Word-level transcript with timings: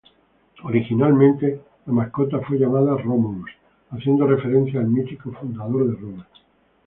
Originalmente 0.63 1.61
la 1.85 1.93
mascota 1.93 2.39
fue 2.39 2.57
llamada 2.57 2.97
Romulus 2.97 3.51
haciendo 3.91 4.25
referencia 4.25 4.79
al 4.79 4.87
mítico 4.87 5.31
fundador 5.31 5.89
de 5.91 6.01
Roma. 6.01 6.27